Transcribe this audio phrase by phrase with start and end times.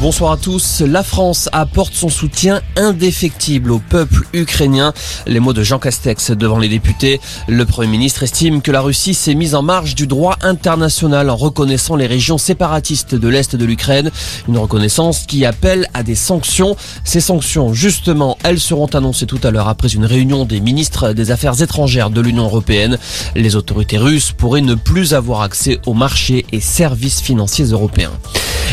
[0.00, 0.80] Bonsoir à tous.
[0.80, 4.94] La France apporte son soutien indéfectible au peuple ukrainien.
[5.26, 7.20] Les mots de Jean Castex devant les députés.
[7.48, 11.36] Le Premier ministre estime que la Russie s'est mise en marge du droit international en
[11.36, 14.10] reconnaissant les régions séparatistes de l'Est de l'Ukraine.
[14.48, 16.76] Une reconnaissance qui appelle à des sanctions.
[17.04, 21.30] Ces sanctions, justement, elles seront annoncées tout à l'heure après une réunion des ministres des
[21.30, 22.96] Affaires étrangères de l'Union européenne.
[23.34, 28.12] Les autorités russes pourraient ne plus avoir accès aux marchés et services financiers européens.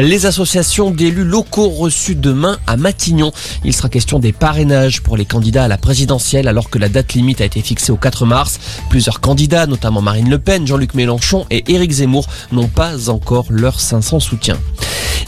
[0.00, 3.32] Les associations d'élus locaux reçus demain à Matignon.
[3.64, 7.14] Il sera question des parrainages pour les candidats à la présidentielle alors que la date
[7.14, 8.60] limite a été fixée au 4 mars.
[8.90, 13.80] Plusieurs candidats, notamment Marine Le Pen, Jean-Luc Mélenchon et Éric Zemmour, n'ont pas encore leurs
[13.80, 14.58] 500 soutiens.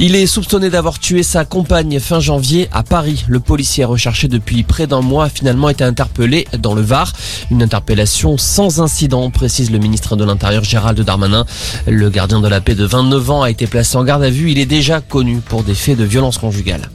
[0.03, 3.23] Il est soupçonné d'avoir tué sa compagne fin janvier à Paris.
[3.29, 7.13] Le policier recherché depuis près d'un mois a finalement été interpellé dans le Var.
[7.51, 11.45] Une interpellation sans incident, précise le ministre de l'Intérieur Gérald Darmanin.
[11.87, 14.51] Le gardien de la paix de 29 ans a été placé en garde à vue.
[14.51, 16.89] Il est déjà connu pour des faits de violence conjugale.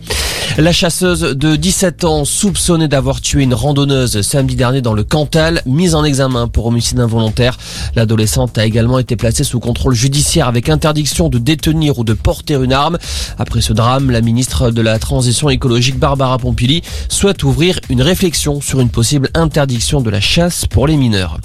[0.57, 5.61] La chasseuse de 17 ans, soupçonnée d'avoir tué une randonneuse samedi dernier dans le Cantal,
[5.65, 7.57] mise en examen pour homicide involontaire.
[7.93, 12.53] L'adolescente a également été placée sous contrôle judiciaire avec interdiction de détenir ou de porter
[12.53, 12.97] une arme.
[13.37, 18.61] Après ce drame, la ministre de la Transition écologique Barbara Pompili souhaite ouvrir une réflexion
[18.61, 21.37] sur une possible interdiction de la chasse pour les mineurs.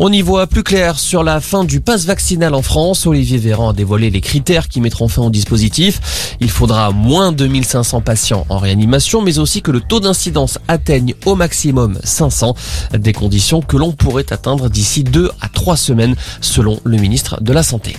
[0.00, 3.04] On y voit plus clair sur la fin du pass vaccinal en France.
[3.04, 6.36] Olivier Véran a dévoilé les critères qui mettront fin au dispositif.
[6.38, 11.14] Il faudra moins de 1500 patients en réanimation, mais aussi que le taux d'incidence atteigne
[11.26, 12.54] au maximum 500,
[12.96, 17.52] des conditions que l'on pourrait atteindre d'ici 2 à 3 semaines, selon le ministre de
[17.52, 17.96] la Santé.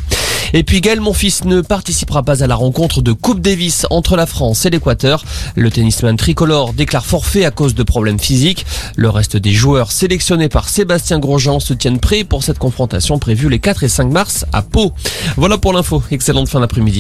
[0.54, 4.26] Et puis Gaël Monfils ne participera pas à la rencontre de Coupe Davis entre la
[4.26, 5.24] France et l'Équateur.
[5.56, 8.66] Le tennisman tricolore déclare forfait à cause de problèmes physiques.
[8.96, 13.50] Le reste des joueurs sélectionnés par Sébastien Grosjean se tiennent prêts pour cette confrontation prévue
[13.50, 14.94] les 4 et 5 mars à Pau.
[15.38, 16.02] Voilà pour l'info.
[16.12, 16.98] Excellente fin d'après-midi.